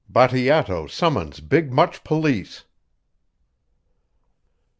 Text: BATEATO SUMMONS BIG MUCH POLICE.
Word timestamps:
BATEATO 0.09 0.87
SUMMONS 0.87 1.41
BIG 1.41 1.71
MUCH 1.71 2.03
POLICE. 2.03 2.63